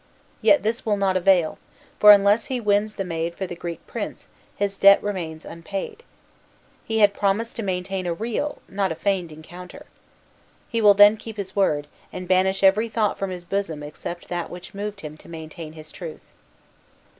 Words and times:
Yet 0.41 0.63
this 0.63 0.83
will 0.83 0.97
not 0.97 1.15
avail, 1.15 1.59
for, 1.99 2.11
unless 2.11 2.45
he 2.47 2.59
wins 2.59 2.95
the 2.95 3.03
maid 3.03 3.35
for 3.35 3.45
the 3.45 3.55
Greek 3.55 3.85
prince, 3.85 4.27
his 4.55 4.75
debt 4.75 4.99
remains 5.03 5.45
unpaid. 5.45 6.01
He 6.83 6.97
had 6.97 7.13
promised 7.13 7.55
to 7.57 7.61
maintain 7.61 8.07
a 8.07 8.13
real, 8.15 8.63
not 8.67 8.91
a 8.91 8.95
feigned 8.95 9.31
encounter. 9.31 9.85
He 10.67 10.81
will 10.81 10.95
then 10.95 11.17
keep 11.17 11.37
his 11.37 11.55
word, 11.55 11.85
and 12.11 12.27
banish 12.27 12.63
every 12.63 12.89
thought 12.89 13.19
from 13.19 13.29
his 13.29 13.45
bosom 13.45 13.83
except 13.83 14.27
that 14.29 14.49
which 14.49 14.73
moved 14.73 15.01
him 15.01 15.17
to 15.17 15.29
maintain 15.29 15.73
his 15.73 15.91
truth. 15.91 16.23